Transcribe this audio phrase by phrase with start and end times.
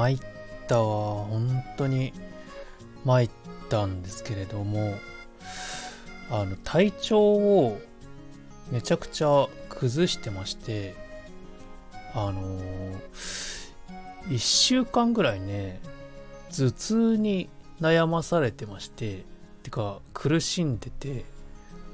[0.00, 0.18] 参っ
[0.66, 1.24] たわ。
[1.26, 2.14] 本当に
[3.04, 3.30] 参っ
[3.68, 4.94] たんですけれども、
[6.30, 7.78] あの、体調を
[8.70, 10.94] めちゃくちゃ崩してまして、
[12.14, 12.58] あの、
[14.28, 15.80] 1週間ぐらいね、
[16.50, 19.24] 頭痛に悩まされてまして、
[19.62, 21.26] てか苦しんでて、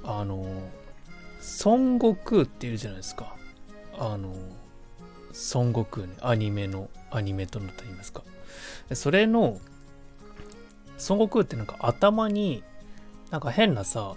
[0.04, 0.46] あの、
[1.64, 3.34] 孫悟空っているじゃないですか。
[3.98, 4.32] あの
[5.54, 8.22] 孫悟空ね、アニメの、アニメとなった言いますか。
[8.94, 9.60] それの、
[11.08, 12.62] 孫悟空ってなんか頭に、
[13.30, 14.14] なんか変なさ、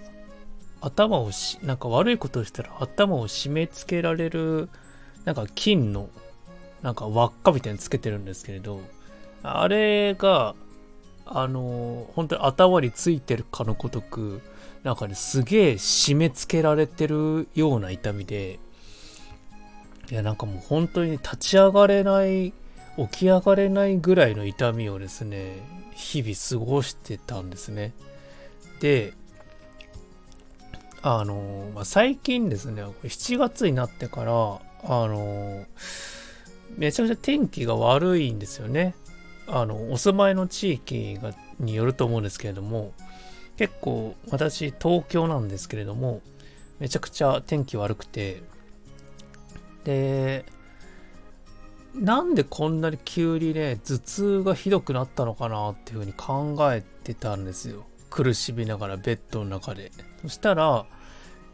[0.82, 4.70] 頭をし、なんか悪いことをしたら頭を締め付けられる、
[5.26, 6.10] なんか金の、
[6.82, 8.82] なんか輪っかみたいにつけてるんですけれど、
[9.44, 10.56] あれが、
[11.26, 14.42] あの、本当に頭についてるかのごとく、
[14.84, 18.60] なんかね、すげえ締め付けられてるような痛みで、
[20.12, 22.54] いや、なんかもう本当に立ち上がれない、
[22.98, 25.58] 起き上がれないぐらいの痛みをですね、
[25.94, 27.94] 日々過ごしてたんですね。
[28.80, 29.14] で、
[31.02, 35.66] あの、まあ、最近ですね、7月になってから、あの、
[36.78, 38.96] めちゃくちゃ天気が悪いんですよね。
[39.48, 42.94] あの、お住まいの地域がによると思うんですけれども、
[43.58, 46.22] 結構私東京なんですけれども、
[46.80, 48.42] めちゃくちゃ天気悪くて、
[49.90, 50.46] で、
[51.96, 57.88] なんでこんなに急にね、頭痛がひどくなったのかなっていうふうに考えてたんですよ。
[58.12, 59.92] 苦しみながらベッドの中で。
[60.22, 60.86] そしたら、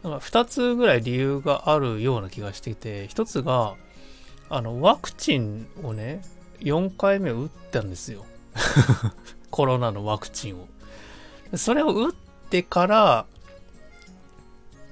[0.02, 3.74] なんか2つぐらい理由があるような気がしていて、1つが、
[4.50, 6.20] あの、ワクチンをね、
[6.60, 8.26] 4回目打ったんですよ。
[9.50, 10.68] コロナのワクチンを。
[11.56, 12.12] それを打っ
[12.50, 13.26] てから、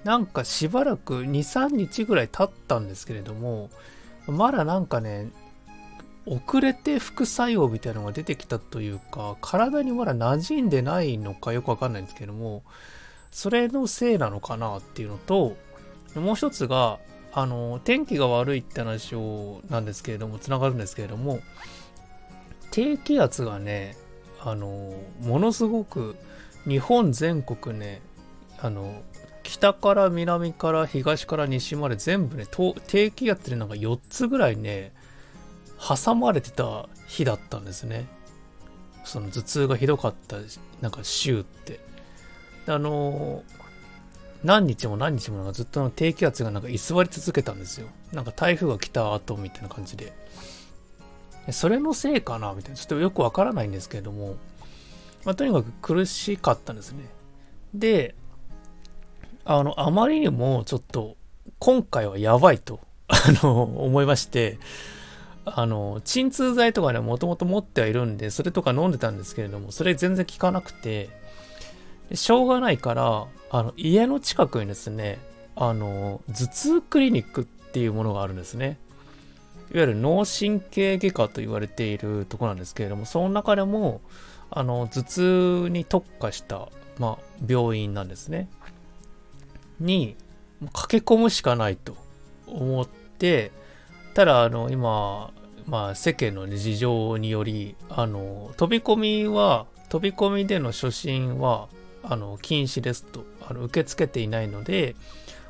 [0.05, 3.71] なんかしばらく2、3日ぐらい経ったんですけれども、
[4.27, 5.31] まだなんかね、
[6.27, 12.63] 遅れて副作用みたいなのが出てきたというか、体にまだ馴染んでないのかよくわかんないんですけども、
[13.31, 15.57] それのせいなのかなっていうのと、
[16.15, 16.99] もう一つが、
[17.33, 21.41] あの、天気が悪いって話をなんですけれども、つながるんですけれども、
[22.71, 23.97] 低気圧がね、
[24.41, 26.17] あの、ものすごく
[26.67, 28.01] 日本全国ね、
[28.59, 29.03] あの、
[29.55, 32.45] 北から南から東から西まで全部ね、
[32.89, 34.93] 低気圧でなんか4つぐらいね、
[35.79, 38.07] 挟まれてた日だったんですね。
[39.05, 40.39] その頭痛がひどかった
[40.81, 41.79] なんか週って。
[42.67, 43.45] あの
[44.43, 47.87] 何日も何日もなんかずっと低気圧がなんか居座り続けたんですよ。
[48.13, 50.13] なんか台風が来た後みたいな感じで。
[51.53, 52.77] それのせいかなみたいな。
[52.77, 54.35] ちょっとよくわからないんですけれども、
[55.25, 57.05] まあ、とにかく苦しかったんですね。
[57.73, 58.17] で、
[59.45, 61.17] あの、あまりにもちょっと、
[61.59, 64.59] 今回はやばいと、 あの、思いまして、
[65.45, 71.11] あの、鎮痛剤とかね、もともと持ってはいるんで、それとか飲んでたんですけれども、それ全然効かなくて、
[72.13, 75.19] しょうがないから、あの、家の近くにですね、
[75.57, 78.79] あの、頭痛クリニックっていうものがあるんですね。
[79.73, 84.01] いわゆる脳神経外科と言われているとこなんですけれども、その中でも、
[84.51, 86.69] あの、頭痛に特化した、
[86.99, 88.49] まあ、病院なんですね。
[89.81, 90.17] に
[90.73, 91.97] 駆け込むしかないと
[92.47, 93.53] 思って、
[94.15, 95.33] ただ、あの、今、
[95.67, 101.69] まあ、世間の、事情により、あの、飛び込みは、飛び込みでの初診は、
[102.03, 104.95] あの、禁止ですと、あの受け付けていないので、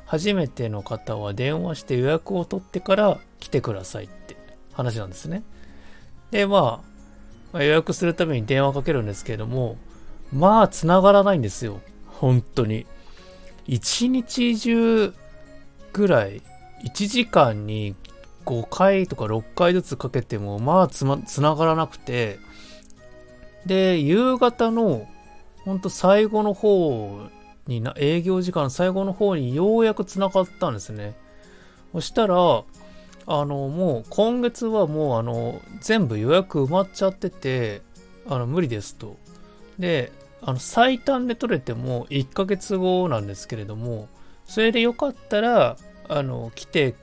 [0.05, 4.37] 初めての方は電話して予約を取ってから来てくださいって
[4.73, 5.43] 話なんですね。
[6.31, 6.83] で、ま
[7.53, 9.77] あ、予約するために電話かけるんですけれども、
[10.31, 11.81] まあ、繋がらないんですよ。
[12.07, 12.85] 本当に。
[13.67, 15.13] 一日中
[15.93, 16.41] ぐらい、
[16.83, 17.95] 1時間に
[18.45, 22.39] 5回とか6回ずつかけても、まあつま、つながらなくて、
[23.65, 25.07] で、夕方の、
[25.63, 27.21] ほんと最後の方
[27.67, 31.15] にな、営業時間の最後の方にようやくつながったんですね。
[31.91, 37.81] そしたら、あの、もう今月はもうあの、全部予約埋まっちゃってて、
[38.27, 39.17] あの、無理ですと。
[39.79, 40.11] で、
[40.45, 44.07] あの、最短で取れても1ヶ月後なんですけれども、
[44.45, 45.75] それでよかったら、
[46.07, 46.93] あの、来て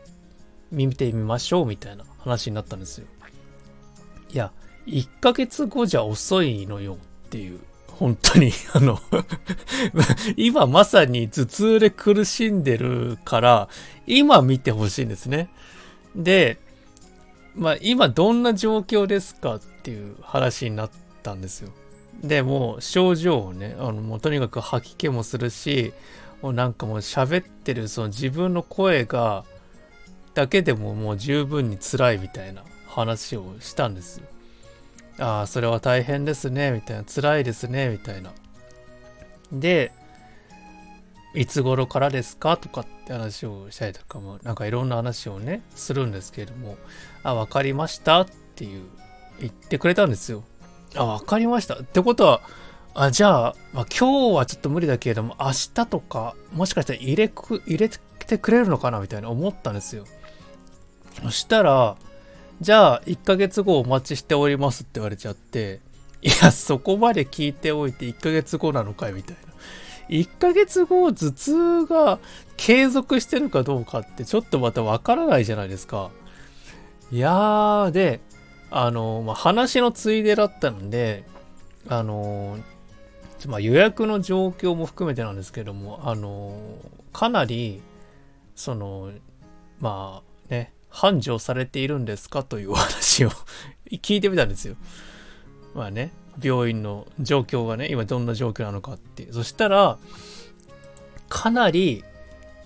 [0.70, 3.06] 見てみましょうみたいな話になったんですよ。
[4.32, 4.52] いや、
[4.86, 6.94] 1ヶ月後じゃ遅いのよ
[7.26, 7.58] っていう。
[7.88, 9.00] 本当に、 あの
[10.36, 13.68] 今まさに頭痛で苦しんでるから、
[14.06, 15.50] 今見てほしいんですね。
[16.14, 16.58] で、
[17.56, 20.90] まあ今どんな状況ですかっていう話になっ
[21.24, 21.72] たんですよ。
[22.22, 25.92] で、も症状をね、あのもうとにかく吐き気もするし、
[26.40, 29.44] もうなんかもう喋ってるその自分の声が、
[30.34, 34.26] だけでももう十分に辛いみたいな話をしたんですよ。
[35.18, 38.32] ああ、それは大変ですね、みたいな、辛いですね、みたいな。
[39.52, 39.92] で、
[41.34, 46.76] いつ頃からですかとかって話をしたりとかも、なんかいろんな話をね、するんですけれども、
[47.22, 48.84] あ、わかりましたっていう、
[49.40, 50.44] 言ってくれたんですよ。
[50.96, 51.74] あ、わかりました。
[51.74, 52.40] ってことは、
[52.94, 59.00] あ、じゃあ、まあ、今日はちょっと無理だけれども、明日とか、もしかしたら入れく、入れてくれるのかな？
[59.00, 60.04] みたいな思ったんですよ。
[61.22, 61.96] そしたら、
[62.60, 65.80] じゃあ、1ヶ月後お待ちしておりますって言われちゃって、
[66.20, 69.12] いや、そこまで聞いておいて1ヶ月後なのかい？
[69.12, 69.52] みたいな。
[70.08, 72.18] 1ヶ月後、頭痛が
[72.56, 76.10] 継続してるかどうかってちょっとまたわからないじゃないですか。
[77.10, 78.20] いやー、で、
[78.74, 81.24] あの、まあ、話のついでだったので、
[81.88, 82.58] あの、
[83.46, 86.58] まあ、予約の状況も含めてなんですけども、あの、
[87.12, 87.82] かなり、
[88.56, 89.10] その、
[89.78, 93.30] まあね、繁盛されているんですかというお話を
[93.92, 94.76] 聞いてみたんですよ。
[95.74, 96.10] まあね、
[96.42, 99.30] 病院の状況がね、今どんな状況なのかって。
[99.32, 99.98] そしたら、
[101.28, 102.04] かなり、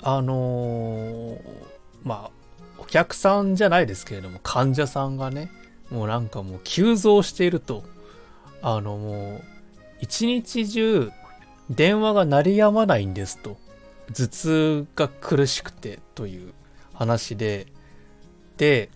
[0.00, 1.40] あのー、
[2.04, 2.30] まあ、
[2.78, 5.50] お客さんじゃないですけれども、患者さんがね、
[5.90, 7.84] もうなんかもう急増していると。
[8.62, 9.44] あのもう、
[10.00, 11.10] 一日中
[11.70, 13.56] 電話が鳴りやまないんですと。
[14.12, 16.52] 頭痛が苦しくてという
[16.94, 17.66] 話で、
[18.56, 18.90] で、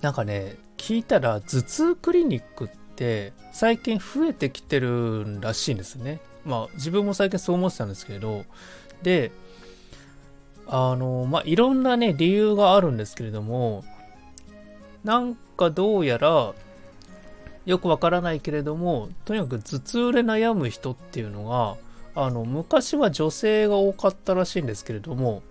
[0.00, 6.20] なんかね、聞いたら頭痛クリニックって最近増えてきてるらしいんですね。
[6.44, 8.44] まあ自分も最近そう思ってたんですけど、
[9.02, 9.32] で、
[10.66, 13.84] あの、まあいろんなね、理由があるんですけれども、
[15.04, 16.54] なんかどうやら、
[17.66, 21.76] よくわからないけれども、とにかく頭痛で悩む人っていうのが、
[22.14, 25.42] あの、昔は女性が多かったらしいんですけれども、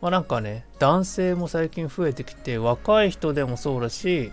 [0.00, 4.32] まあなんかね、男性も最近増えてきて、若い人でもそうだし、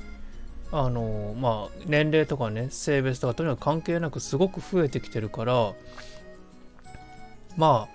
[0.72, 5.74] あの、まあ年齢とかね、性別とかとにかく関係なくすごく増えてきてるから、
[7.56, 7.88] ま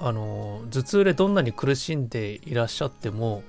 [0.00, 3.42] あ、あの、頭痛でどんなに苦しんでいらっしゃっても、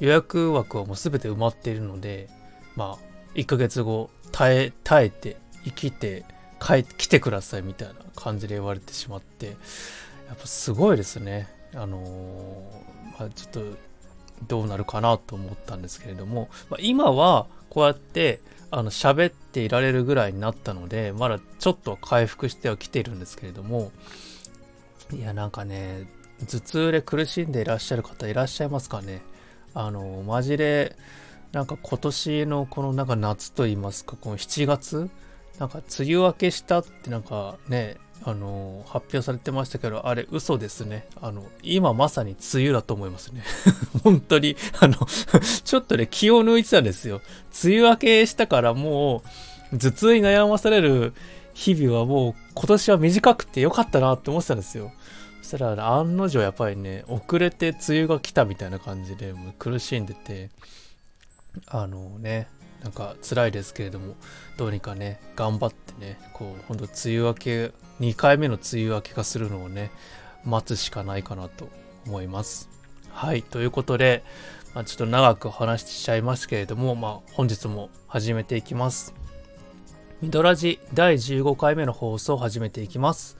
[0.00, 2.28] 予約枠はもう全て埋まっているので、
[2.76, 3.04] まあ、
[3.34, 6.24] 1ヶ月後、耐え、耐えて、生きて、
[6.60, 11.48] 帰って来てくださいみたいな感じで言われてしまって、やっぱすごいですね。
[11.74, 13.90] あのー、まあ、ちょっと、
[14.48, 23.90] どうなるかなと思ったんですけれども、まあ、今はこうやってあの喋っていられるぐらいになったのでまだちょっと回復してはきているんですけれども
[25.12, 26.08] いやなんかね
[26.48, 29.22] 頭痛で苦しんでいらっしゃる方いらっしゃいますかね
[29.74, 30.96] あの、マジで、
[31.52, 35.10] なんか今年のこのなんか夏と言いますか、この7月
[35.58, 41.06] なんか梅雨明けしたってなんかね、あの、発表されてましたけど、あれ嘘ですね。
[41.20, 43.42] あの、今まさに梅雨だと思いますね。
[44.04, 44.94] 本当に、あの、
[45.64, 47.20] ちょっとね、気を抜いてたんですよ。
[47.64, 49.22] 梅雨明けしたからも
[49.72, 51.14] う、頭痛に悩まされる
[51.54, 54.92] 日々はもう今年は短くてよかったなって思ってたんですよ。
[55.50, 60.50] したら案の定やっぱりね遅れて梅雨が来たみたいな感じでもう苦しんでて
[61.66, 62.46] あのね
[62.82, 64.14] なんか辛いですけれども
[64.56, 69.90] どうにかね頑張ってねこうほんと梅雨明け2回目の梅雨明けがするのをね
[70.44, 71.68] 待つしかないかなと
[72.06, 72.68] 思います。
[73.10, 74.22] はいということで、
[74.72, 79.14] まあ、ちょっと長く話しちゃいますけれども、まあ、本日も始めていきます。
[80.22, 83.36] ミドラジ第15回目の放送を始めていきます。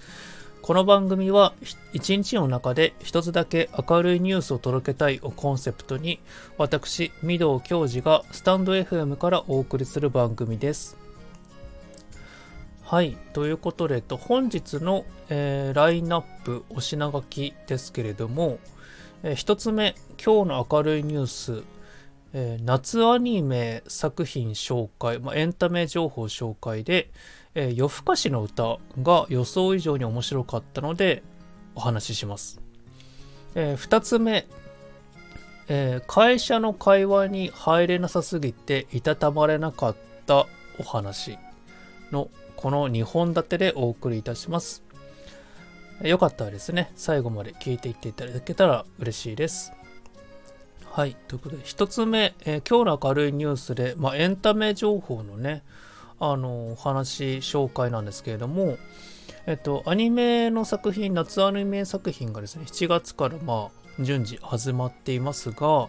[0.63, 1.55] この番組は
[1.95, 6.21] 一日の中で一つだけ明るいニュースを届けたいをコンセプトに
[6.59, 10.99] 私、御堂教授がスタンド FM からお送りする番組です。
[12.85, 13.17] はい。
[13.33, 18.59] ということで、本日の、えー、ラインナップお品書きですけれども、
[19.23, 21.63] えー、一つ目、今日の明るいニュース、
[22.35, 27.11] えー、夏アニメ作品紹介、まあ、エンタメ情報紹介で、
[27.55, 31.23] えー、夜更かしの歌が予想以上に面白かったので
[31.75, 32.61] お話しします。
[33.55, 34.47] えー、2つ目、
[35.69, 40.47] えー、会社の会話に入れなさすぎていたたまれなかった
[40.79, 41.39] お話
[42.13, 44.83] のこの2本立てでお送りいたします。
[46.03, 49.73] よかったらですね、最後まで聞いていっていただけたら嬉しいです。
[50.91, 51.17] はい。
[51.29, 55.63] ということで、1つ目、えー、今日の明るいニュースで、まあ、エンタメ情報のね、
[56.21, 58.77] あの、お話紹介なんですけれども、
[59.47, 65.89] えっと、アニメの作品、夏アニメ作品がですね、7月からまあ、順次始まっていますが、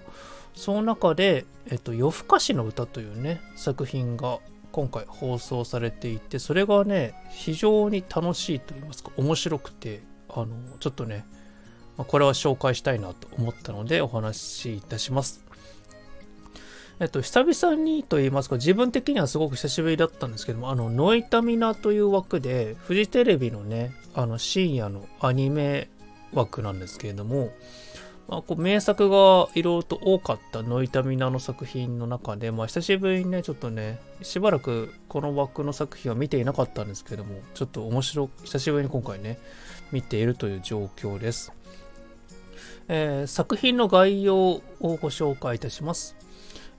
[0.55, 4.39] その中で、えっと、夜更かしの歌というね、作品が
[4.71, 10.47] 今回放送されていて、それがね、非常に楽しいと言いますか、面白くて、あの、
[10.79, 11.25] ちょっとね、
[11.97, 15.43] これは紹介したいなと思ったのでお話しいたします。
[17.01, 25.89] えっと、久々にと言いますか、自分的にはすごく久しぶりだったんですけども、あの、ノイタミナという枠で、フジテレビのね、あの、深夜のアニメ
[26.31, 27.49] 枠なんですけれども、
[28.27, 39.39] まあ、こう名作がいろいろと多かったノイタミナの作品の中で、まあ、久しぶりにね、ちょっとね、しばらくこの枠の作品は見ていなかったんですけども、ちょっと面白く久しぶりに今回ね、
[39.91, 41.51] 見ているという状況です。
[42.87, 46.20] えー、作品の概要をご紹介いたします。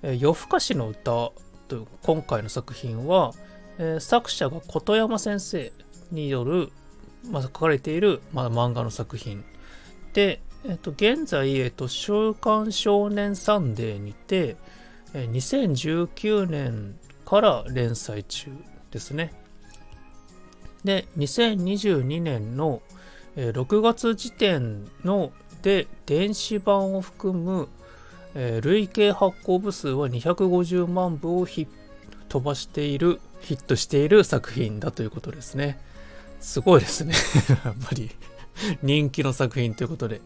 [0.03, 1.33] えー、夜更かしの歌
[1.69, 3.33] という今回の作品は、
[3.79, 5.73] えー、作者が琴山先生
[6.11, 6.71] による、
[7.31, 9.45] まあ、書かれている、まあ、漫画の作品
[10.13, 14.57] で、えっと、現在、えっと、週刊少年サンデーにて、
[15.15, 18.51] え2019年から連載中
[18.91, 19.33] ですね。
[20.85, 22.83] で、2022年の、
[23.37, 25.33] 6月時点の
[25.63, 27.69] で電子版を含む、
[28.35, 35.79] え累計発行部数は250万部を飛ばしている、ヒットしている作品だということですね。
[36.41, 37.15] すごいですね。
[37.65, 38.11] やっぱり
[38.83, 40.21] 人気の作品ということで。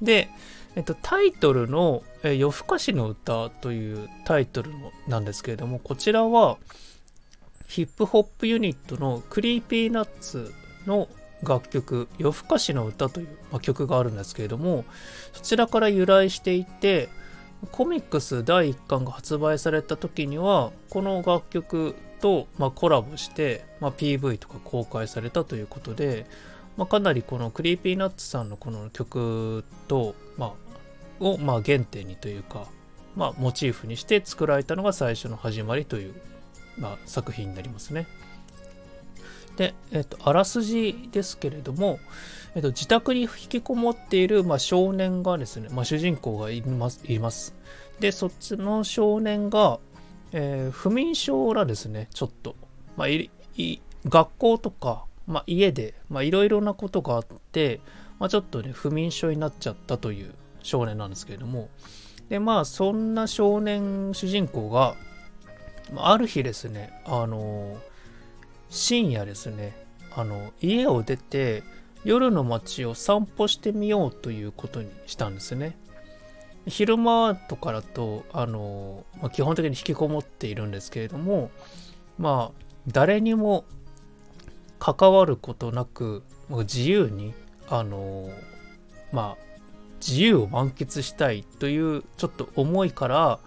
[0.00, 0.30] で、
[0.76, 4.72] えっと、タイトルの、え夜更かしの歌というタイトル
[5.08, 6.58] なんですけれども、こちらは
[7.66, 10.52] ヒップホップユニットのクリーピーナッツ
[10.86, 11.08] の
[11.42, 14.84] 楽曲「夜更かしの歌」という、ま、曲があるんですけれども
[15.32, 17.08] そちらから由来していて
[17.72, 26.26] コミックス第1巻が発売された時にはこの楽曲と、まあ、コラボして、まあ、PV とか公開されたということで、
[26.76, 32.66] まあ、かなりこのクリーピーナッツさんのこの曲と、まあ、を、まあ、原点にというか、
[33.16, 36.14] まあ、モチーフにして作られたのが最初の始まりという、
[36.78, 38.06] まあ、作品になりますね。
[39.60, 41.98] で、えっと、あらすじですけれども、
[42.54, 47.54] えっと、自宅に引きこもっている、まあ、少年がですね、まあ、主人公がいますいます。
[47.98, 49.78] で、そっちの少年が、
[50.32, 52.56] えー、不眠症らですね、ちょっと、
[52.96, 53.30] まあ、い
[54.06, 57.80] 学校とか、まあ、家でいろいろなことがあって、
[58.18, 61.68] まあ、ちょっとね不眠症になっちゃったという少年なんですけれども
[62.30, 64.96] でまあそんな少年主人公が
[65.96, 67.76] ある日ですねあの
[68.70, 69.76] 深夜ですね。
[70.12, 71.62] あの家を出て
[72.04, 75.76] 夜の街を散歩してみようということにしたんですね。
[76.66, 81.50] 昼間とかだとあの、まあ、基本的に引きこもっているんですけれども
[82.18, 83.64] まあ誰にも
[84.78, 87.34] 関わることなく自由に
[87.68, 88.30] あの
[89.12, 89.50] まあ
[90.00, 93.38] 自由を満喫したいというちょっと思いから、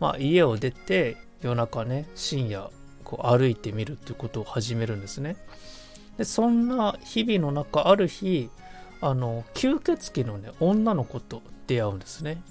[0.00, 2.70] まあ、家を出て夜中ね深夜
[3.06, 5.36] こう歩いてみるということを始めるんですね。
[6.18, 8.50] でそんな日々の中ある日
[9.00, 12.42] あの吸血鬼のね女の子と出会うんですね。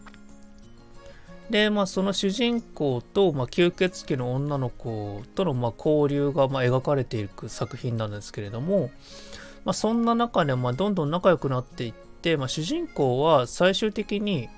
[1.49, 8.89] で、まあ、その主人公と、まあ、吸血鬼の女の子との、まあ、交流が、まあ、描かれていく作品なんですけれども、
[9.63, 14.49] まあ、そんな中で、まあ、どんどん仲良くなっていって、まあ、主人公は最終的に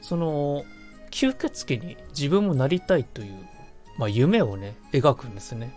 [0.00, 0.64] その
[1.12, 3.48] 吸血鬼に自分もなりたいという、
[4.02, 5.72] まあ、夢をね描くんですね、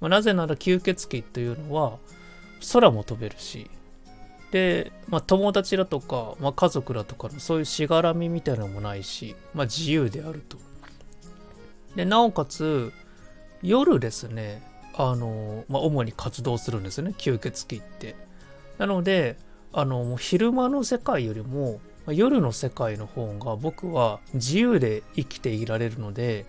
[0.00, 1.98] まあ、なぜなら吸血鬼というのは
[2.72, 3.70] 空も飛べるし
[4.50, 10.58] で、まあ、友達だとか、まあ、家族だとかのそういうしがらみみたいなのもないし、まあ、自由であると。
[11.94, 12.92] で、なおかつ、
[13.62, 14.62] 夜ですね、
[14.96, 18.16] あの、まあ、主に活動するんですね、吸血鬼って。
[18.78, 19.36] なので、
[19.72, 26.46] あの、もう昼間の世界よりも、夜の世界の方が僕は自由で生きていられるので、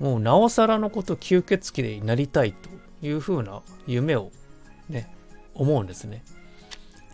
[0.00, 2.68] もうなおさらのこと吸血鬼になりたいと
[3.02, 4.30] いうふうな夢を
[4.88, 5.12] ね、
[5.54, 6.24] 思うんですね。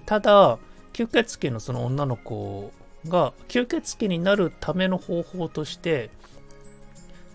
[0.07, 0.59] ただ
[0.93, 2.73] 吸血鬼のその女の子
[3.09, 6.11] が吸血鬼になるための方法として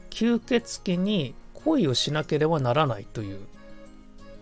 [0.10, 3.40] 吸血鬼に恋をしなければならないという、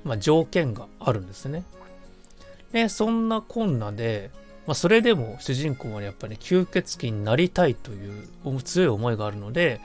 [0.03, 1.63] まあ、条件があるんですね。
[2.71, 4.29] でそんなこんなで、
[4.65, 8.27] まあ、それでも主人公はやっぱり、吸血鬼になりたいという
[8.63, 9.79] 強い思いがあるので、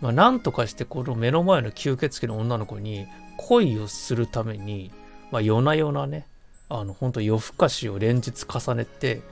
[0.00, 3.06] まあ、なんとかしてこの目の前の吸血鬼の女の子に
[3.38, 4.92] 恋をするために、
[5.30, 6.26] まあ、夜な夜なね
[6.68, 9.22] あの本当夜更かしを連日重ねて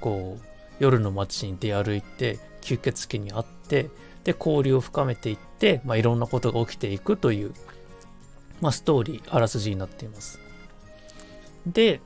[0.00, 0.44] こう
[0.78, 3.90] 夜の街に出歩いて吸血鬼に会って
[4.24, 7.54] で交流を深めていって、まあ、いろんなことが起きていくという、
[8.60, 10.38] まあ、ストーリーあらすじになっています。
[11.66, 12.00] で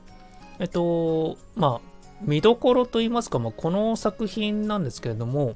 [0.59, 5.55] えっとまあ見どころといいますか、まあ、この作品なんですけれども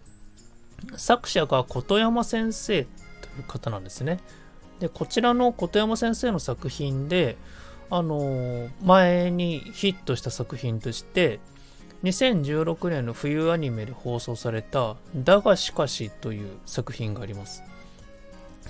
[0.95, 4.19] 作者が琴山先生という方なんですね
[4.79, 7.37] でこちらの琴山先生の作品で
[7.91, 11.41] あの前にヒットした作品として、
[12.03, 17.63] 2016年の冬アニメで放送された「だがしかし」という作品があります。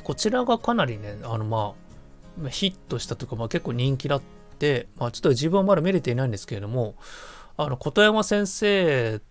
[0.03, 1.75] こちらがかなりね、あのま
[2.43, 4.21] あ、ヒットしたというか、まあ、結構人気だっ
[4.57, 6.95] て、まあ、ちょっと自分はまだ見れていないんですけれども、
[7.55, 9.21] あの、琴山先生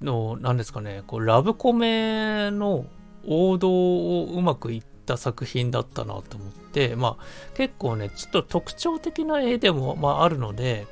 [0.00, 2.86] の、何ですかね、こう、ラブコメの
[3.26, 7.24] 王道をうまくいった作品だったなと思って、まあ、
[7.54, 10.86] 結構ね、ちょっと特徴的な絵でも、まあ、あるので、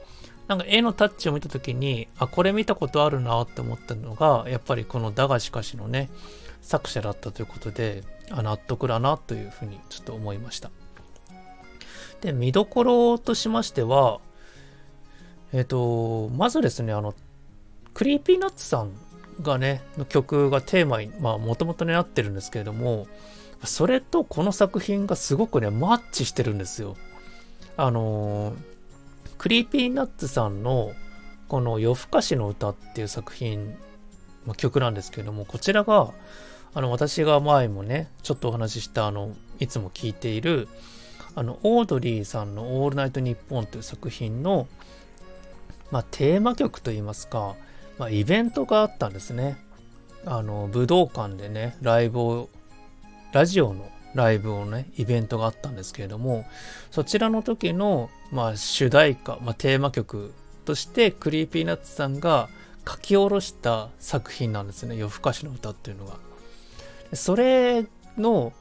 [0.49, 6.11] なんか絵のタッチを見た時に、あ、これ見たことあるなって思ったのが、やっぱりこのだがしかしのね、
[6.61, 10.71] 作者だったということで、あ納得だなというふうにちょっと思いました。
[12.21, 14.21] で、見どころとしましては、
[15.53, 17.15] えっ、ー、と、まずですね、あの、
[17.95, 18.93] クリーピーナッツさん
[19.41, 23.07] がね、の曲がテーマに、まあ、もともとになってるんですけれども、
[23.65, 26.97] それとこの作品がすごくね、マッチしてるんですよ。
[27.77, 28.55] あのー、
[29.39, 30.93] クリーピーナッツさんの、
[31.49, 33.77] この夜更かしの歌っていう作品、
[34.47, 36.13] まあ、曲なんですけれども、こちらが、
[36.75, 40.69] あの、私が前もね、ちょっとお話しした、あの、いつも聴いている、
[41.35, 44.67] あの、オードリーさんのオールナイトニッポンという作品の、
[45.91, 47.55] まあ、テーマ曲といいますか、
[48.03, 49.57] まあ、イベントがあったんですね。
[50.27, 52.49] あの、武道館でね、ライブを、
[53.33, 56.45] ラジオのライブをね、イベントがあったんですけれども、
[56.91, 62.49] そちらの時の、まあ、主題歌、まあ、テーマ曲として、クリーピーナッツさんが
[62.89, 64.97] 書き下ろした作品なんですね。
[64.97, 66.17] 夜更かしの歌っていうのが。
[67.13, 67.87] それ
[68.19, 68.53] の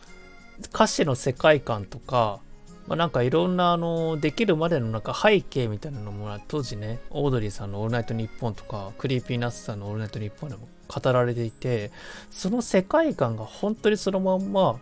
[0.65, 2.41] 歌詞の世界観とか、
[2.87, 11.91] まあ、なんかいろんなあのできるまでのなんか背景みたいなのも当時ねオードリーさんの「オールナイトニッポン」とかクリーピーナッツさんの「オールナイトニッポン」でも語られていて
[12.31, 14.79] その世界観が本当にそのまんま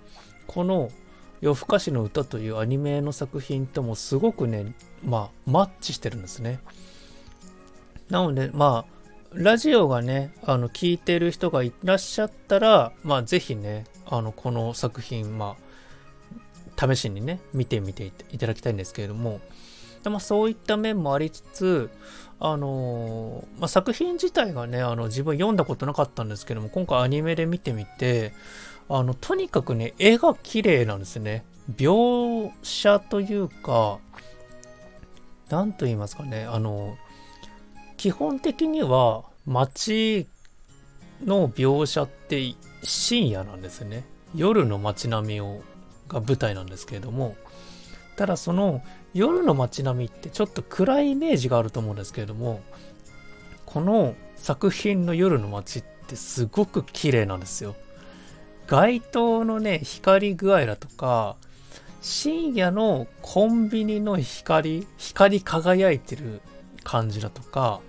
[0.47, 0.89] この
[1.41, 6.59] 「夜更かしの歌」というアニメの作品ともすごくねまあマッチしてるんですね。
[8.09, 8.99] なのでまあ
[9.33, 15.68] ラジオがね、あの、聞いてる人がいらっしゃったら、まあ、ぜひね、あの、この作品、まあ、
[16.79, 19.41] 試しにね、見てみていただきたいんですけれども、
[20.03, 21.89] でまあ、そういった面もありつつ、
[22.39, 28.33] あのまあ、作品自体がね、あの、自分読んだことなかったんですけども、今回アニメで見てみて、
[28.87, 31.43] あの、とにかくね、絵が綺麗なんですね。
[31.75, 33.99] 描写というか、
[35.49, 36.97] なんと言いますかね、あの、
[37.97, 40.27] 基本的には街
[41.25, 44.05] の描写って深夜なんですね。
[44.33, 45.61] 夜の街並みを
[46.09, 47.35] が舞台なんですけれども、
[48.17, 52.61] ただその夜の街並みってちょっと暗いイメージがあると思うんですけれども、
[53.65, 57.75] この作品の夜の街ってすごく綺麗なんですよ。
[58.67, 61.37] 街灯のね、光具合だとか、
[62.01, 66.41] 深夜のコンビニの光、光り輝いてる
[66.83, 67.81] 感じだとか、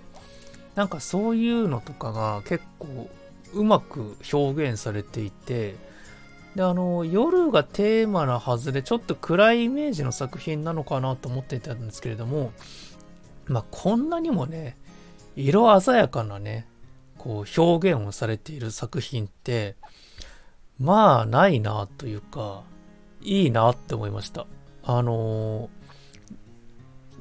[0.75, 3.09] なんかそういうのとかが結構
[3.53, 5.75] うまく表現されていて、
[6.55, 12.51] で、あの、夜がテーマなはずで、ちょっと暗いイメージの作品なのかなと思っていたんですけれども、
[13.47, 14.77] まあ、こんなにもね、
[15.35, 16.67] 色鮮やかなね、
[17.17, 19.75] こう、表現をされている作品って、
[20.79, 22.63] まあ、ないなというか、
[23.21, 24.45] いいなって思いました。
[24.83, 25.69] あの、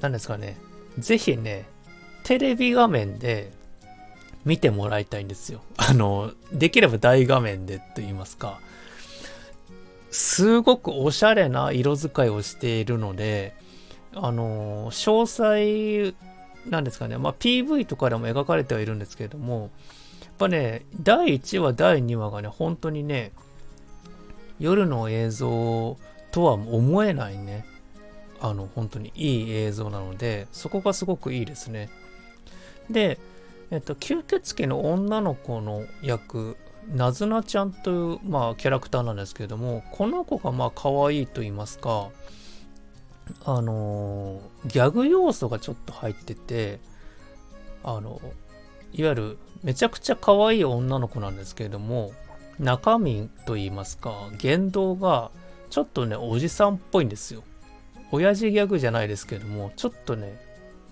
[0.00, 0.56] 何ですかね、
[0.98, 1.68] ぜひね、
[2.24, 3.52] テレビ画面で
[4.44, 5.60] 見てもらいたいんですよ。
[5.76, 8.60] あの、できれば大画面でと言いますか、
[10.10, 13.54] すごくおしゃれな色使いをしているので、
[14.14, 16.14] あの、詳細
[16.68, 19.70] なんですかね、まあ、PV とかでも描かれてはいるんですけれども、やっ
[20.38, 23.32] ぱね、第1話、第2話がね、本当にね、
[24.58, 25.96] 夜の映像
[26.32, 27.64] とは思えないね、
[28.40, 31.88] あの、本当にいい映像なので、そこがすごくいいですね。
[32.90, 33.18] で、
[33.70, 36.56] えっと、吸血鬼の女の子の役、
[36.88, 42.10] なずなちゃんという、まあ、キャラクターなんですけれども、この子がまあ可愛いと言いますか、
[43.44, 46.80] あのギャグ要素がちょっと入ってて、
[47.84, 48.20] あの、
[48.92, 52.12] いわゆるめちゃくちゃ可愛い女の子なんですけれども、
[52.58, 55.30] 中身と言いますか、言動が
[55.70, 57.44] ちょっとね、おじさんっぽいんですよ。
[58.12, 60.38] 親父ギャグじゃないですけれども、ちょっとね、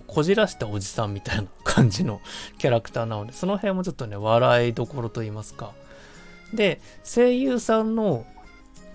[0.08, 2.20] こじらしたおじさんみたいな感じの
[2.56, 5.72] キャラクターなので、その辺もちょっとね、笑いどころと言いますか。
[6.52, 8.26] で、声優さんの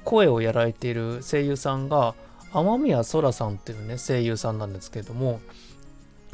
[0.03, 2.15] 声をやられている声優さんが、
[2.51, 5.39] 天宮そらさんっていうね、声優さんなんですけども、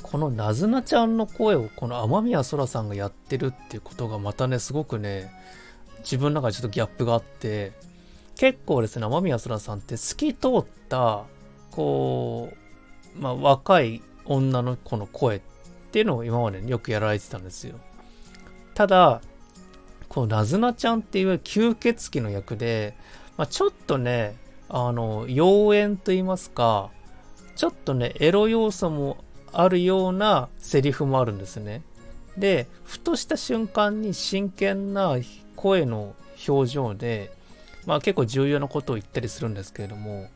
[0.01, 5.31] このなずなちゃんの声をこの天宮そらさんがやってるっていうことがまたね、すごくね、
[5.99, 7.73] 自分の中でちょっとギャップがあって、
[8.37, 11.25] 結構ですね、天宮そらさんって透き通った、
[11.71, 12.49] こ
[13.17, 15.41] う、まあ若い女の子の声っ
[15.91, 17.75] ていうのを今までよくやられてたんですよ。
[18.73, 19.21] ただ、
[20.07, 22.95] このナズナちゃんっていう吸血鬼の役で、
[23.35, 24.35] まあ、ちょっとね、
[24.69, 26.89] あの、妖艶と言いますか、
[27.55, 29.17] ちょっとね、エロ要素も
[29.51, 31.81] あるようなセリフもあるんですね。
[32.37, 35.17] で、ふとした瞬間に真剣な
[35.55, 36.15] 声の
[36.47, 37.31] 表情で、
[37.85, 40.29] まあ結構重要なことを言ったりするんですけれども、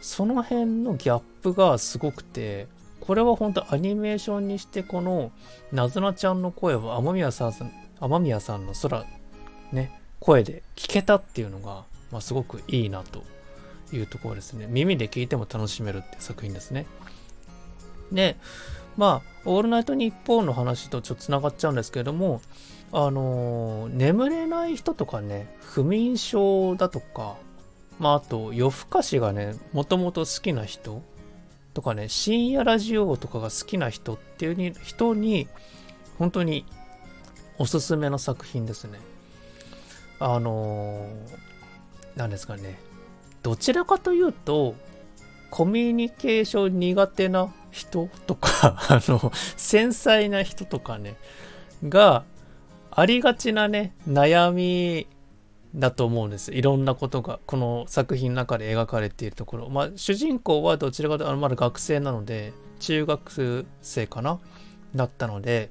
[0.00, 2.68] その辺のギャップがすごくて、
[3.00, 5.32] これは本当アニメーションにしてこの
[5.72, 7.52] なずなちゃんの声を雨宮さん、
[8.00, 9.04] 雨宮さんの空、
[9.72, 13.24] ね、声で聞けたっていうのが、まあ、すごくいいなと
[13.92, 14.66] いうところですね。
[14.68, 16.86] 耳で聞いても楽しめるって作品ですね。
[18.12, 18.36] で、
[18.96, 22.42] まあ、オールナイトニッポンの話とちょっとつながっちゃうんですけれども、
[22.92, 27.36] あのー、眠れない人とかね、不眠症だとか、
[27.98, 31.02] まあ、あと、夜更かしがね、もともと好きな人
[31.74, 35.48] とかね、深夜ラジオとかが好きな人っていう人に、
[36.18, 36.66] 本当に
[37.58, 38.98] おすすめの作品ですね。
[40.18, 42.78] あのー、ですかね。
[43.42, 44.74] どちらかというと、
[45.50, 51.16] コミュニケーション苦手な人とか、 あの、繊細な人とかね、
[51.88, 52.24] が
[52.90, 55.06] ありがちなね、悩み
[55.74, 56.52] だと思うんです。
[56.52, 59.68] いろんなことが、この作品の中で描かれているところ。
[59.68, 64.40] まあ、主人公はどちらかというと、まだ学生なので、中学生かな？
[64.94, 65.70] だったので、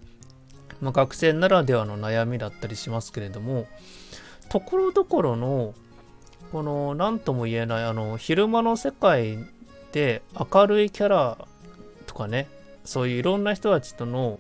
[0.80, 3.68] まあ、学生ならではの悩みだったりしますけれども、
[4.48, 5.74] ところどころの、
[6.52, 9.38] この、何とも言えない、あの、昼間の世界
[9.92, 10.22] で
[10.54, 11.38] 明るいキャラ
[12.06, 12.48] とかね、
[12.86, 14.40] そういういろんな人たちとの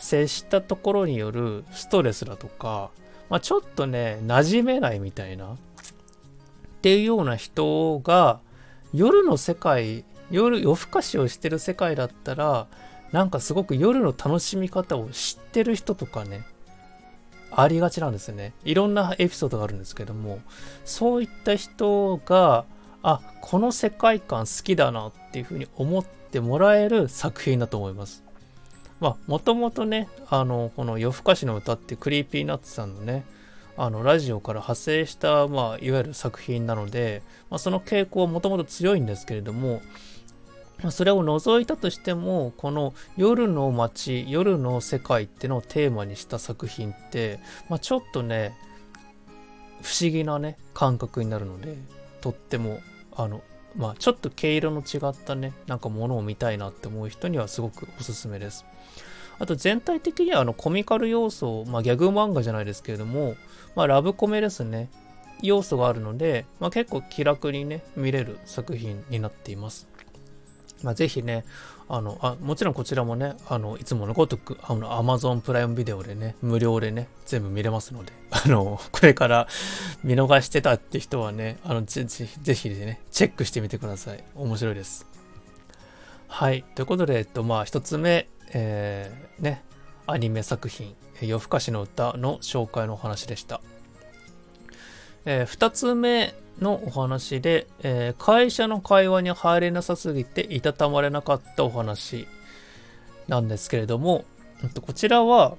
[0.00, 2.90] 接したところによるストレスだとか、
[3.32, 5.56] まあ、ちょっとね、馴染めないみたいな、っ
[6.82, 8.40] ていうような人が、
[8.92, 12.66] 夜の世界、夜、夜更かしをしてる世界だったら、
[13.10, 16.44] なんかすごく夜の楽しみ方を知ってる人とかね、
[17.50, 18.52] ありがちなんですよね。
[18.64, 20.40] いろんなエピソードがあるんですけども、
[20.84, 22.66] そういった人が、
[23.02, 28.21] あ、この世界観好きだなっていうふうに思ってもらえる作品だと思います。
[29.02, 33.24] まあ、もともとね、あの、この夜更かしの歌ってクリーピーナッツさんのね、
[33.76, 39.82] あの、ラジオから派生した、まあ、いわゆる作品なので、まあ、その傾向はもともと強いんですけれども、
[40.84, 48.56] まあ、それを除いたとしても、この夜の街、夜の世界ってのをテーマにした作品って、まあ、ちょっとね、
[49.82, 51.76] 不思議なね、感覚になるので、
[52.20, 52.78] とっても、
[53.16, 53.42] あの、
[53.76, 58.64] まあ、ちょっと毛色の違ったね、なんかものを見たいなって思う人にはすごくおすすめです。
[59.38, 63.34] あと全体的にはあのコミカル要素、まあ、ギャグ漫画じゃないですけれども、
[63.74, 64.90] まあ、ラブコメですね。
[65.42, 69.88] 要素があるので、まあ、結構気楽にね、見れる作品になっています。
[70.82, 71.44] まあ、ぜひね、
[71.88, 79.48] あの、あ、もちろんこちらもね、あの、いつものごとく、あの、Amazon プライムビデオでね、無料でね、全部見れますので、 あの、これから
[80.02, 84.24] 見逃してたって人はね、あの、ぜぜぜひね、チェックしてみてください。
[84.34, 85.06] 面白いです。
[86.28, 86.64] はい。
[86.74, 89.62] ということで、えっと、まあ、一つ目、えー、ね、
[90.06, 93.60] アニメ作品、夜更かしの歌の紹介のお話でした。
[95.24, 102.26] えー、二つ目のお話で、えー、会社の会話に入れなさすぎていたたまれなかったお話
[103.28, 104.24] なんですけれども、
[104.80, 105.56] こちらは、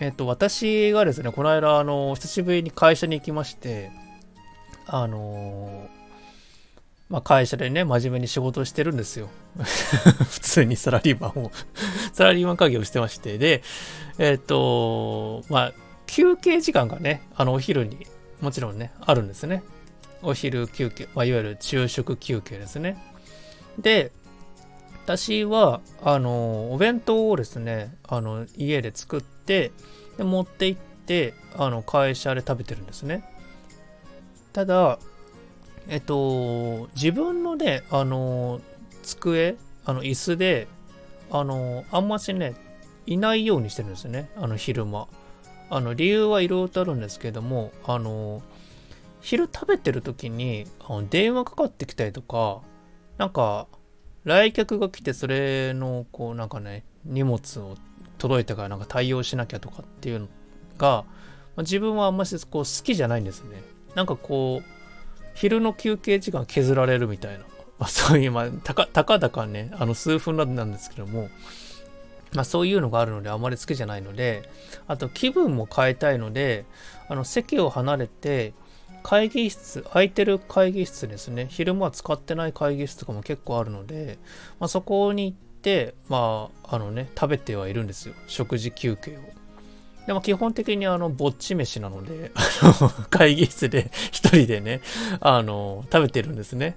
[0.00, 3.90] えっ、と、私がですね、この間、あの、久しぶりに会社に行きまして、
[4.86, 5.88] あの
[7.10, 9.28] まあ、会社でね、真面目に仕事をしてるんですよ。
[9.58, 11.50] 普通にサラリーマンを
[12.14, 13.62] サラリーマン会議をしてまして、で、
[14.18, 15.72] えっ、と、まあ、
[16.06, 18.06] 休憩時間がね、あの、お昼に
[18.40, 19.62] もちろんね、あるんですね。
[20.22, 22.96] お昼休憩、まあ、いわゆる昼食休憩ですね。
[23.78, 24.12] で、
[25.04, 29.72] 私は、あの、お弁当をですね、あの、家で作って、
[30.18, 33.24] で持って行って、あの、会社で食べてるんですね。
[34.52, 34.98] ただ、
[35.88, 38.60] えっと、自分のね、あの、
[39.02, 40.68] 机、あの、椅子で、
[41.30, 42.54] あの、あんましね、
[43.06, 45.08] いないようにしてるんですね、あの、昼間。
[45.70, 48.42] あの、理由はいろいろとあるんですけども、あの、
[49.20, 52.60] 昼食べてる時に、あの電話かかってきたりとか、
[53.18, 53.66] なんか、
[54.24, 57.76] 来客が来て、それの、こう、なんかね、荷物を
[58.18, 60.28] 届いたからなんか対応しなきゃとかっていうの
[60.78, 61.04] が、
[61.56, 63.62] まあ、自分はあんましこう好きじゃないんですね。
[63.94, 64.80] なんかこう、
[65.34, 67.44] 昼の休憩時間削られるみたいな、
[67.78, 71.30] まあ、そういう、まあ、たか、たかだかね、あの、数分なんですけども、
[72.34, 74.48] まあ、そういうのがあるのであまり好きじゃないので、
[74.86, 76.64] あと気分も変えたいので、
[77.08, 78.52] あの、席を離れて、
[79.02, 81.46] 会議室、空いてる会議室ですね。
[81.50, 84.18] 昼間は使ってない会議室とかも結構あるので、
[84.58, 88.14] まあ、そこに行って、まあ、あのね、食べてはいるんですよ。
[88.26, 89.20] 食事休憩を。
[90.06, 92.40] でも基本的にあの、ぼっち飯なので、あ
[92.80, 94.80] の、 会議室で一人でね、
[95.20, 96.76] あの、食べてるんですね。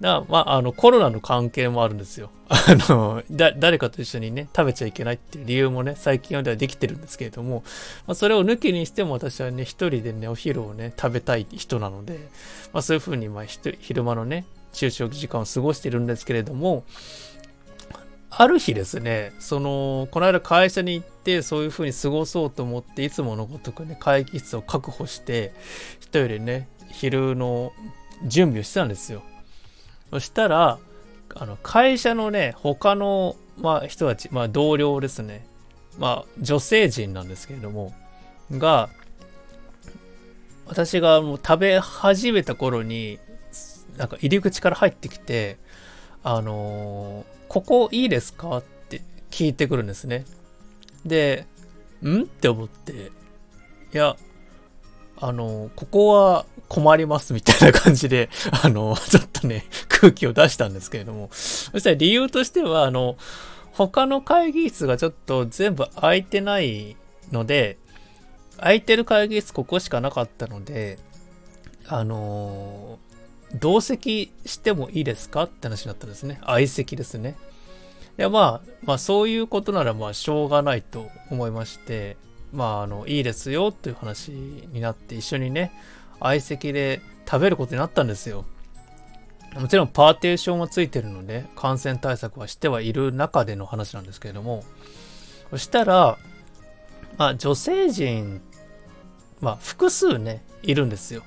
[0.00, 2.30] だまあ、あの、コロナの関係もあるんですよ。
[2.48, 2.58] あ
[2.92, 7.64] の、だ、誰かと一緒にね、食べちゃいけないっていう理由もね、最近ではできてるんですけれども、
[8.06, 12.18] まあ、それを抜きにしても私はね、一人でね、お昼をね、食べたい人なので、
[12.72, 16.84] まあ、そういうふうに、まあ、昼間のね、昼食時間を過ごしてるんですけれども、
[18.38, 25.54] ある日ですね、その、この間会社に行って、そういう風に過ごそうと思って、いつものごとくね、会議室を確保して、
[26.00, 27.72] 人よりね、昼の
[28.24, 29.22] 準備をしてたんですよ。
[30.10, 30.78] そしたら、
[31.34, 35.46] あの、会社のね、他の、まあ、人たち、まあ、同僚ですね。
[35.98, 37.94] まあ、女性陣なんですけれども、
[38.52, 38.88] が、
[40.66, 43.18] 私がもう食べ始めた頃に、
[43.96, 45.58] なんか入り口から入ってきて、
[46.22, 50.24] あのー、ここいいですかって聞いてくるんですね。
[51.04, 51.46] で、
[52.02, 52.22] ん？
[52.22, 54.16] って思って、いや、
[55.18, 58.30] あのー、ここは困りますみたいな感じで、
[58.62, 63.16] あの、ちょっとね、空気を出したんですけれども、そしたら理由としては、あの、
[63.72, 66.96] 他の会議室がちょっと全部空いてない
[67.30, 67.78] ので、
[68.58, 70.98] 空いてる会議室ここしかなかったので、
[71.88, 72.98] あの
[73.54, 76.40] 同席してもいいですかって話になったんですね。
[76.44, 77.36] 相席ですね。
[78.16, 82.16] で、まあ、まあそういうことならまあしょうがないと思いまして、
[82.52, 85.72] まああの、いいですよという話になって一緒にね、
[86.20, 88.44] 相席で食べることになったんですよ。
[89.54, 94.64] もちろんパーテーションはついてるので、感染対策はしてはいる中での話なんですけれども、
[95.50, 96.18] そしたら、
[97.16, 98.42] まあ女性陣、
[99.40, 101.22] まあ複数ね、いるんですよ。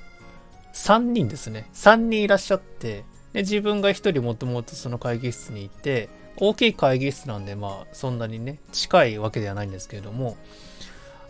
[0.74, 1.68] 3人ですね。
[1.74, 10.38] 3人いらっしゃって、で自分が1人もともとその会議室にいて、大きい会議室なんで、まあ、そんなにね、近いわけではないんですけれども、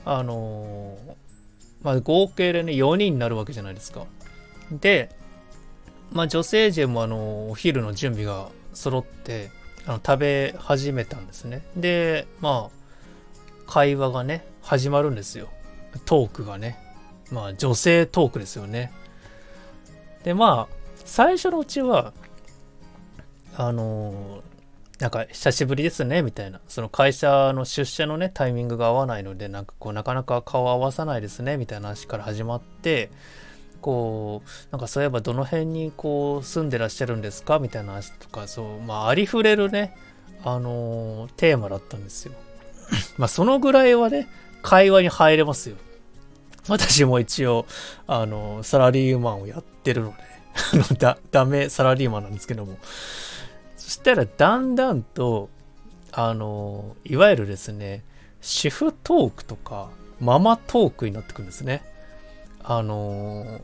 [0.06, 1.29] あのー、
[1.82, 4.06] まあ、合計でね、4人になるわけじゃないですか。
[4.72, 5.10] で、
[6.12, 9.52] まあ、女性陣もあの、お昼の準備が揃って、
[9.86, 11.64] あの、食べ始めたんですね。
[11.76, 15.48] で、まあ、会話がね、始まるんですよ。
[16.06, 16.78] トークがね。
[17.32, 18.92] まあ、女性トークですよね。
[20.24, 22.14] で、まあ、最初のうちは、
[23.56, 24.42] あの
[25.00, 26.60] なんか久しぶりですね、みたいな。
[26.68, 33.10] その会社の出社のね、タイミングが合わないので、なんかこう、なかなか顔合わさないですね、みたいな話から始まって、
[33.80, 37.60] こう、なんかそういえばどの辺にこう、住んでらっしゃるんですか？
[37.60, 39.96] みたいな話とか、そう、まあ、ありふれるね、
[40.44, 42.34] あのー、テーマだったんですよ。
[43.18, 44.28] まあ、そのぐらいはね、
[44.64, 45.78] 会話に入れますよ。
[46.68, 47.66] 私も一応、
[48.06, 50.16] あの、サラリーマンをやってるので、
[50.74, 52.78] あの、ダメサラリーマンなんですけども。
[53.90, 55.50] したら、だんだんと、
[56.12, 58.04] あの、いわゆるですね、
[58.42, 61.82] 主婦トークとか、ママトークになってくるんですね。
[62.62, 63.62] あの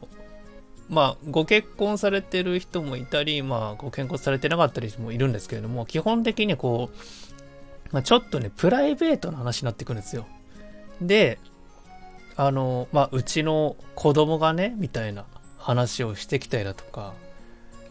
[0.89, 6.97] まあ、ご結婚されてる人もいたり、まあ、ご結婚されてなかったりもいるんですけれども、基本的にこう、
[7.91, 10.25] まあ、ちょっとね、プライベートな話になってくるんですよ。
[11.01, 11.39] で、
[12.35, 15.25] あの、まあ、うちの子供がね、みたいな
[15.57, 17.13] 話をしてきたりだとか、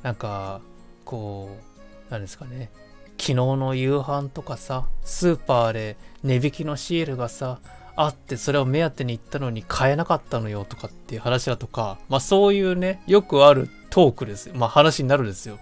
[0.03, 0.61] なんか、
[1.05, 1.74] こう、
[2.15, 2.71] なんですかね、
[3.19, 7.59] 昨日の夕飯とかさ、スーパーで値引きのシールがさ、
[7.97, 14.51] あって、それを目当てに行ったのに買えなかったのよとかっていう話だとか、まあそういうね、よくあるトークです。
[14.55, 15.59] まあ話になるんですよ。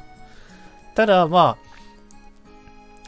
[0.94, 1.72] ただまあ、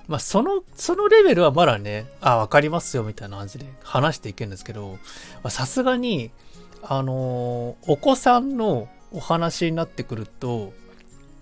[0.06, 4.98] まあ、その、そのレベルはまだね、あ、わかりますよ、みたいな感じで話していけるんですけど、
[5.48, 6.30] さすがに、
[6.82, 10.74] あのー、お子さんのお話になってくると、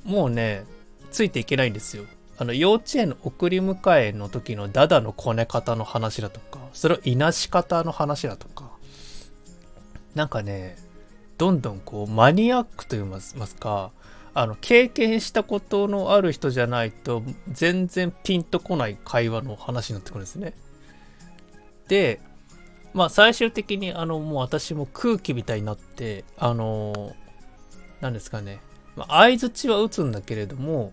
[0.04, 0.64] もうね、
[1.12, 2.05] ついていけないんですよ。
[2.38, 8.70] あの、幼稚園の送り迎えの時のダダのこね方の話だとか、それをいなし方の話だとか、
[10.14, 10.77] なんかね、
[11.38, 13.92] どんどんこう、マニアックと言いますか、
[14.35, 20.55] あの、経験したことのある人じゃないと、全然ピンとこない会話の話になってくるんですね。
[21.88, 22.20] で、
[22.94, 27.14] まあ最終的にあの、もう私も空気みたいになって、あの、
[28.01, 28.61] 何ですかね、
[28.96, 30.92] まあ、相づちは打つんだけれども、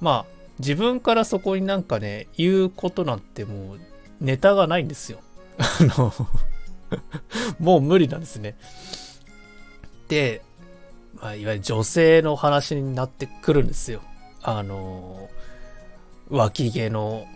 [0.00, 3.80] まあ自分からそこになんかね、言うことなんてもう
[4.20, 5.18] ネタがないんですよ。
[5.58, 6.12] あの
[7.58, 8.56] もう無理なんですね。
[10.08, 10.42] で、
[11.14, 14.02] まあ、いわゆる女性の話になってくるんですよ。
[14.42, 15.30] あの、
[16.28, 17.26] 脇毛の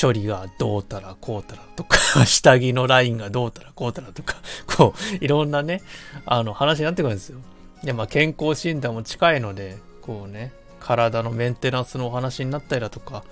[0.00, 4.36] 処理がどうたらこうたらとか、 下着のラインがどうたらこうたらとか、
[4.76, 5.82] こう、いろんなね、
[6.26, 7.40] あの話になってくるんですよ。
[7.84, 13.24] で、まあ健康診断も近いので、こうね、体のメンテナンスのお話になったりだとか、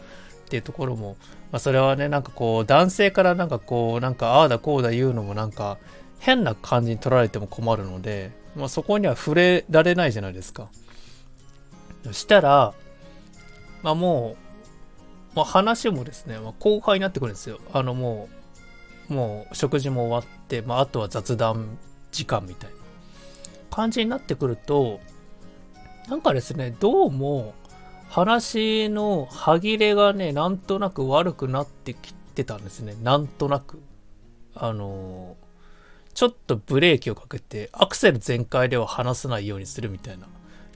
[0.47, 1.17] っていうところも、
[1.53, 5.79] まあ、それはね、なんかこう、男性からなんかこう、なんかああだこうだ言うのもなんか、
[6.19, 10.69] 変な感じに取られても困るので、まあ、そこには触れられないじゃないですか。
[12.05, 12.73] そしたら、
[13.83, 14.37] まあも
[15.35, 17.61] う、まあ、話もですね、まあ、後輩になってくるんですよ。
[17.73, 18.29] あのも
[19.11, 21.79] う、もう食事も終わって、まあ、あとは雑談
[22.11, 22.77] 時間みたいな
[23.71, 25.01] 感じになってくると、
[26.09, 27.55] なんかですね、どうも
[28.09, 32.95] 話の歯切れがね、なんとなく悪くなってきてたんですね。
[33.03, 33.83] なんとなく。
[34.55, 35.37] あの
[36.15, 40.29] ちょっとブレーキをかけて、アクセル全開では話さないようにするみたいな、っ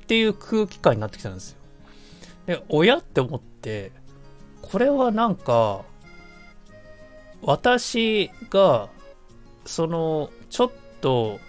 [0.07, 1.59] ていう空気感になってきたんですよ。
[2.47, 3.91] で、親って思って、
[4.61, 5.83] これはなんか、
[7.41, 8.89] 私が、
[9.67, 11.41] その、ちょっと、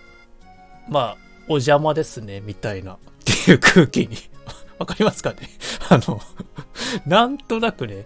[0.90, 4.18] まあ、お邪魔ですね、みたいな、っていう空気に
[4.80, 5.50] わかりますかね？
[5.90, 6.22] あの
[7.06, 8.06] なんとなくね、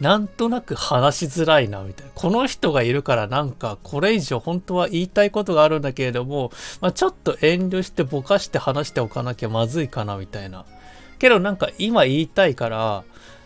[0.00, 2.12] なんとなく話しづらいな、みたいな。
[2.14, 10.64] この人がいるからなんか、これ以上本当は言いたいことがあるんだけれども、まあ、ちょっと遠慮してぼかして話しておかなきゃまずいかな、みたいな。
[11.18, 13.04] けどなんか今言いたいから、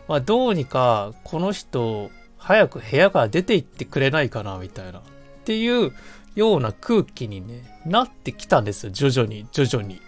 [0.09, 5.01] まあ、どうにかこの人、早く部屋から出て行ってくれないかな、みたいな。
[5.01, 5.03] っ
[5.45, 5.93] ていう
[6.37, 8.93] ような空気にね、なってきたんですよ。
[8.93, 10.01] 徐々に、徐々に。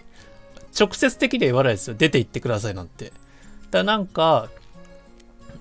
[0.79, 1.95] 直接的には言わないですよ。
[1.95, 3.11] 出て行ってくださいなんて。
[3.71, 4.49] だなんか、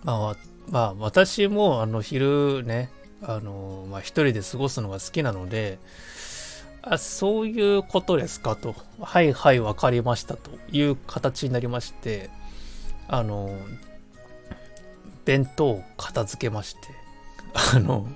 [0.05, 0.37] まあ、
[0.71, 2.91] まあ私もあの昼ね、
[3.23, 5.79] あの、まあ一人で過ごすのが好きなので、
[6.83, 8.75] あそういうことですかと。
[9.01, 12.31] はいはい、わかりましたという形になりまして、
[13.09, 13.51] あの、
[15.25, 16.81] 弁当を片付けまして、
[17.75, 18.07] あの、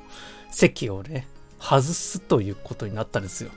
[0.51, 1.27] 席をね、
[1.63, 3.51] 外すということになったんですよ。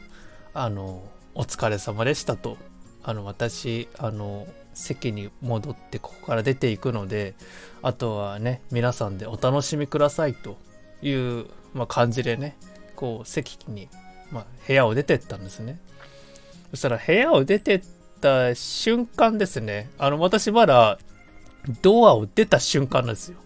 [0.53, 2.57] あの、お疲れ様でしたと。
[3.03, 7.33] あの、私、あの、席に戻ってここから出ていくので、
[7.81, 10.57] あとはね、皆さんでお楽しみくださいと
[11.01, 12.57] いう、まあ、感じでね、
[12.95, 13.89] こう席に、
[14.31, 15.79] まあ、部屋を出てったんですね。
[16.71, 17.81] そしたら部屋を出てっ
[18.21, 20.99] た瞬間ですね、あの私まだ
[21.81, 23.37] ドアを出た瞬間なんですよ。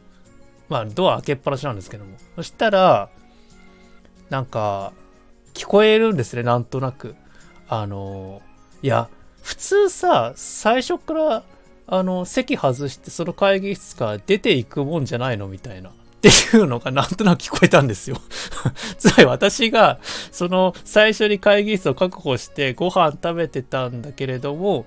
[0.68, 2.18] まあドア開けっぱなしなんですけども。
[2.36, 3.10] そしたら、
[4.30, 4.94] なんか、
[5.54, 7.16] 聞こえるんですね、なんとなく。
[7.68, 8.42] あの、
[8.82, 9.10] いや、
[9.42, 11.44] 普通さ、最初から、
[11.88, 15.48] あの、席外してその会議室から出ていくもんじゃないの？
[15.48, 15.90] みたいな。
[15.90, 18.18] っていうのがなんとなく聞こえたんですよ
[19.00, 20.00] つまり私が、
[20.32, 24.86] その最初に会議室を確保してご飯食べてたんだけれども、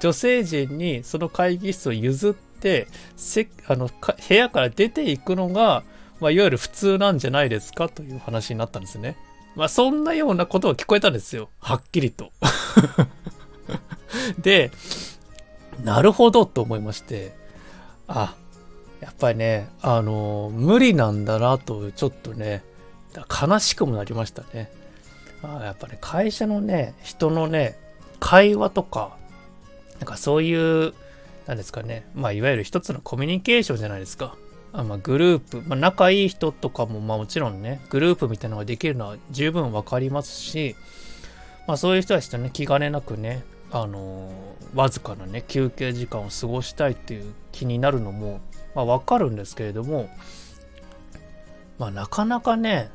[0.00, 3.90] 女性陣にその会議室を譲って、せあの
[4.28, 5.82] 部屋から出ていくのが、
[6.20, 9.16] まあ、いわゆる普通なんじゃないですかという話になったんですね。
[9.54, 11.48] まあ、そんなようなことが聞こえたんですよ。
[11.60, 12.32] はっきりと。
[14.38, 14.70] で、
[15.84, 17.34] なるほどと思いまして、
[18.06, 18.34] あ、
[19.00, 22.64] やっぱりね、あの、無理なんだなと、ちょっとね、
[23.14, 24.70] 悲しくもなりましたね。
[25.42, 27.78] あやっぱね、会社のね、人のね、
[28.18, 29.16] 会話とか、
[29.98, 30.94] なんかそういう、
[31.46, 34.36] なんですかね、まあ、いわゆる一つのコミュニケーションじゃないですか。
[34.72, 40.76] あまあ、グループ、まあ、仲いい人とかも、まあ、もちろんね、グループみたいなのができるのは十分わかりますし、
[41.66, 44.30] まあ、そういう人たちとね、気兼ねなくね、あの
[44.74, 48.40] わずかなね休憩時間を過ごしたいっていう気になるのも、
[48.74, 50.08] まあ、分かるんですけれども、
[51.78, 52.90] まあ、なかなかね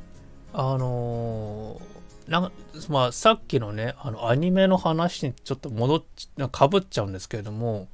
[0.54, 1.82] あの
[2.28, 2.52] な
[2.88, 7.90] まあ、さっきのねあのアニメの話にちょっと戻っかぶっちゃうんですけれども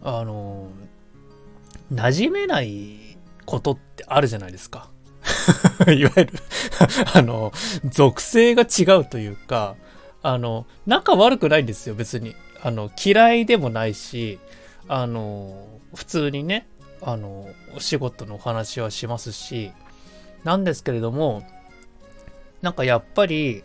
[0.00, 0.68] あの
[1.92, 4.90] 馴染めないことってあるじゃないですか
[5.88, 6.32] いわゆる
[7.14, 7.52] あの
[7.84, 9.76] 属性が違うというか
[10.28, 12.34] あの、仲悪くないんですよ、別に。
[12.60, 14.40] あの、嫌いでもないし、
[14.88, 16.66] あの、普通にね、
[17.00, 19.70] あの、お仕事のお話はしますし、
[20.42, 21.44] なんですけれども、
[22.60, 23.62] なんかやっぱり、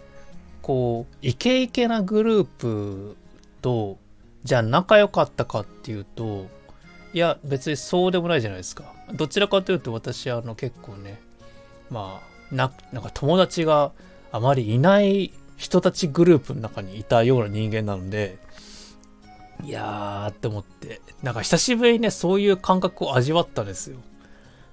[0.61, 3.17] こう、イケイケなグループ
[3.63, 3.97] と、
[4.43, 6.45] じゃあ仲良かったかっていうと、
[7.13, 8.93] いや、別にそうでもないじゃないですか。
[9.13, 11.19] どちらかというと私、あの、結構ね、
[11.89, 13.91] まあ、な、なんか友達が
[14.31, 18.37] あまりいない人たちグループの中にいたような人間なので、
[19.63, 23.97] いやーって思って、なんか久しぶりにね、そういう感覚を味わったんですよ。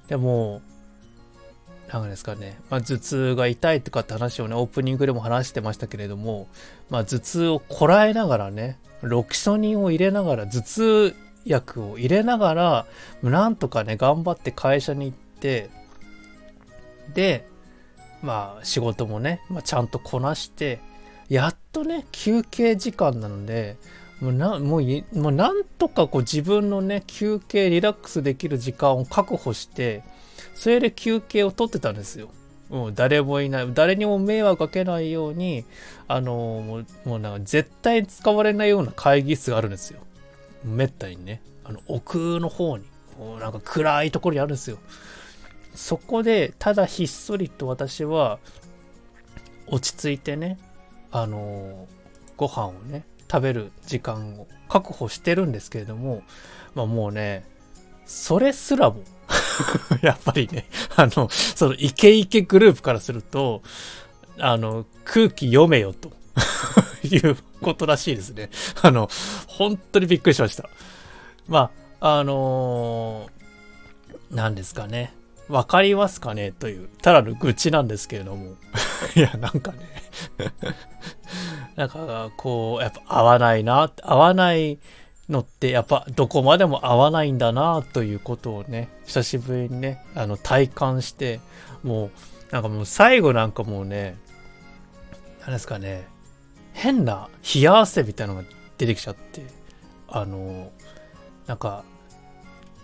[0.09, 0.63] でも、
[1.93, 6.49] なんですかね、まあ、頭痛が痛いとかって話をね、オープニングでも話してましたけれども、
[6.91, 11.17] まあ、頭痛をこらえながらね、ロキソニンを入れながら、頭痛
[11.49, 12.87] 薬を入れながら、
[13.23, 15.71] なんとかね、頑張って会社に行って、
[17.15, 17.49] で、
[18.23, 20.81] まあ仕事もね、まあ、ちゃんとこなして、
[21.29, 23.77] やっとね、休憩時間なので、
[24.21, 24.83] もうなもう
[25.13, 30.03] もうなんとかこう自分のね休憩リラックスできる時間を確保して
[30.55, 32.31] それで休憩を取ってたんですよ。
[32.69, 35.65] もう誰もいない、誰にも迷惑かけないように、
[36.07, 40.01] あのもう、もうなんか絶対使われないような会議室があるんですよ。
[40.65, 42.85] めったにね、あの奥の方に、
[43.41, 44.79] なんか暗いところにあるんですよ。
[45.75, 48.39] そこで、ただひっそりと私は、
[49.71, 50.59] 落ち着いてね、
[51.11, 51.87] あの
[52.37, 56.23] ご飯をね、食べる時間を確保してるんですけれども、
[56.75, 57.45] まあもうね、
[58.07, 59.03] それすらも
[60.01, 63.63] やっぱりね、あの、そのイケイケグループからすると、
[64.39, 66.13] あの、空気読めよと
[67.05, 68.51] いうことらしいですね。
[68.83, 69.09] あの、
[69.47, 70.69] 本当にびっくりしました。
[71.47, 71.71] ま
[72.01, 75.15] あ、あのー、何ですかね。
[75.49, 76.53] わかりますかね？
[76.53, 78.55] という、ただの愚痴なんですけれども。
[79.17, 79.79] いや、なんかね
[81.77, 84.79] なんか、こう、やっぱ合わないな、合わない
[85.29, 91.41] のってやっぱどこまでも合わないんだなということをね、久しぶりにね、あの体感して、
[91.83, 92.11] もう、
[92.53, 94.17] なんかもう最後なんかもうね、
[95.41, 96.07] 何ですかね、
[96.79, 98.49] 変な冷や汗みたいなのが
[98.79, 99.43] 出てきちゃって、
[100.07, 100.71] あの、
[101.49, 101.83] なんか、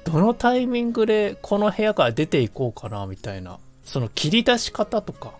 [0.04, 5.34] どのタイミングでこの部屋から出ていこうかなみたいな、その切り出し方とか、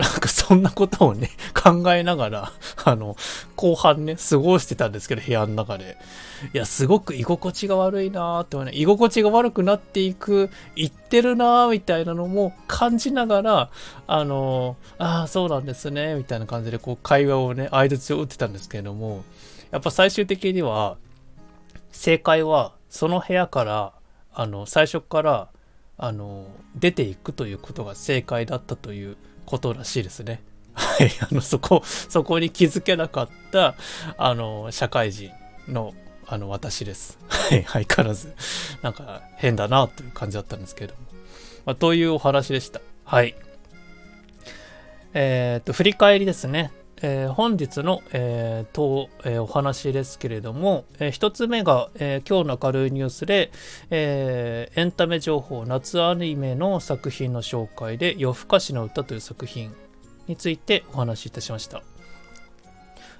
[0.00, 2.52] なんかそんなことをね、 考えながら、
[2.84, 3.16] あの、
[3.54, 5.98] 後半ね、過ごしてたんですけど、部屋の中で。
[6.54, 13.70] いや、すごく居心地が悪いなーってね、居心地が悪くなっていく、言ってるなーみたいなのも感じながら、
[14.06, 19.22] あのああ、そうなんですね、みたいな感じで、こう、会話をね、相槌を打ってたんですけれども、
[19.70, 20.96] やっぱ最終的には、
[21.92, 23.92] 正解は、その部屋から、
[24.32, 25.48] あの、最初から、
[25.98, 29.18] あの、出ていくということが正解だったという
[29.50, 30.40] ことらしいですね。
[30.74, 33.74] はい、 あの、そこ、そこに気づけなかった、
[34.16, 35.30] あの、社会人
[35.68, 35.92] の、
[36.26, 37.18] あの、私です。
[37.28, 38.32] はい、相変わらず、
[38.82, 41.00] なんか変だなという感じだったんですけれども。
[41.66, 42.80] まあ、というお話でした。
[43.04, 43.34] はい。
[45.12, 46.70] えっ、と、振り返りですね。
[47.02, 53.50] えー、本日の、えー、と、えー、お話ですけれども、えー、一つ目が、え今日の明るいニュースで、
[53.90, 59.74] えエンタメ情報夏アニメの作品の紹介で夜更かしの歌という作品
[60.26, 61.82] についてお話しいたしました。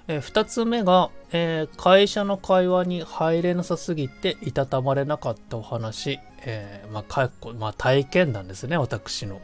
[0.07, 9.41] え2つ目が、え会社の会話に入れなさすぎていたたまれなかったお話、えまあ、かっこ、まあ、体験談ですね、私の、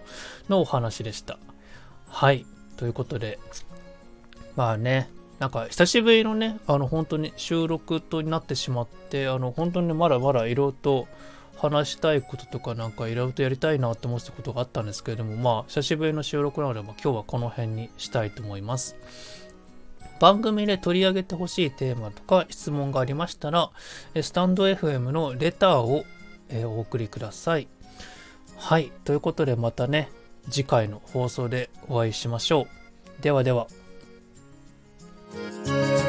[0.47, 1.39] のお話でした。
[2.07, 2.45] はい。
[2.77, 3.39] ということで、
[4.57, 11.07] まあね、なんか久しぶりのね、あの本当に収録となってしまって、あの本当にまだまだいろいろと
[11.57, 18.95] 話したいこととかなんかいろいろとやりたいなって思ってたことがあったんですけれども、まあ久しぶりの収録なので、ま、今日はこの辺にしたいと思います。
[20.19, 23.69] 番組で取り上げてほしいテーマとか質問がありましたら、
[24.19, 26.03] スタンド FM のレターを
[26.65, 27.67] お送りください。
[28.57, 28.91] はい。
[29.03, 30.09] ということでまたね、
[30.49, 32.63] 次回の放送でお会いしましょ
[33.19, 33.21] う。
[33.21, 33.67] ではでは。
[35.33, 36.06] Música